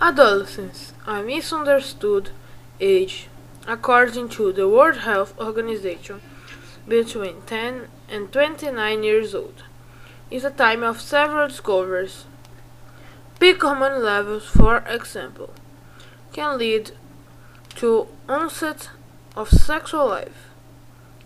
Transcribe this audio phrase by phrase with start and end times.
[0.00, 2.30] Adolescence, a misunderstood
[2.80, 3.28] age,
[3.66, 6.20] according to the World Health Organization,
[6.88, 9.62] between 10 and 29 years old,
[10.32, 12.24] is a time of several discoveries.
[13.38, 15.50] Peak hormone levels, for example,
[16.32, 16.90] can lead
[17.76, 18.90] to onset
[19.36, 20.50] of sexual life,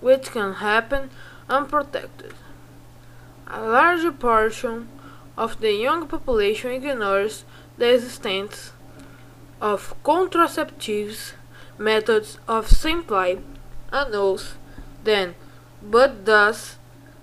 [0.00, 1.10] which can happen
[1.48, 2.32] unprotected.
[3.48, 4.88] A large portion
[5.36, 7.44] of the young population ignores
[7.78, 8.72] the existence
[9.60, 11.32] of contraceptives
[11.78, 13.40] methods of simply
[13.92, 14.54] knows
[15.04, 15.34] them
[15.82, 16.76] but does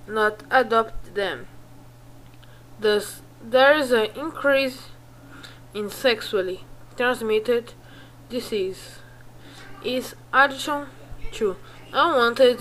[0.07, 1.48] not adopt them.
[2.80, 4.90] Thus, there is an increase
[5.73, 6.66] in sexually
[6.98, 7.73] transmitted
[8.29, 8.99] disease.
[9.84, 10.88] Is addition
[11.34, 11.55] to
[11.93, 12.59] unwanted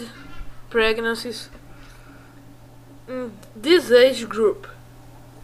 [0.71, 1.49] pregnancies
[3.09, 4.69] in this age group.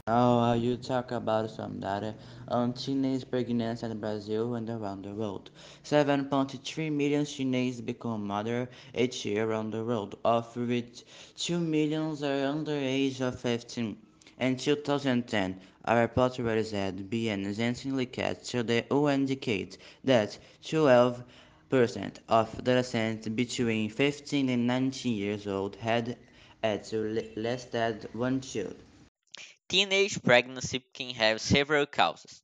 [0.07, 2.15] Now I will talk about some data
[2.49, 5.51] on teenage pregnancy in Brazil and around the world.
[5.83, 11.05] 7.3 million teenagers become mothers each year around the world, of which
[11.38, 13.96] 2 million are under the age of 15.
[14.41, 21.24] In 2010, a report released by an agency linked to the UN indicates that 12
[21.71, 26.18] percent of adolescents between 15 and 19 years old had
[26.63, 27.74] at least
[28.13, 28.77] one child.
[29.68, 32.40] Teenage pregnancy can have several causes.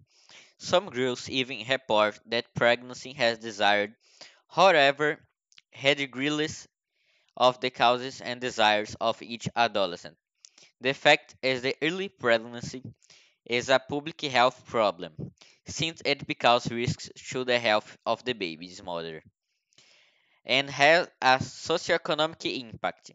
[0.59, 3.95] Some groups even report that pregnancy has desired,
[4.49, 5.19] however,
[5.83, 6.69] regardless
[7.37, 10.17] of the causes and desires of each adolescent.
[10.81, 12.83] The fact is that early pregnancy
[13.45, 15.33] is a public health problem,
[15.67, 19.23] since it causes risks to the health of the baby's mother,
[20.45, 23.11] and has a socioeconomic impact,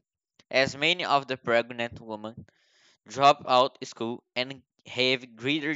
[0.49, 2.47] as many of the pregnant women
[3.07, 5.73] drop out school and have greater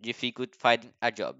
[0.00, 1.34] difficulty finding a job.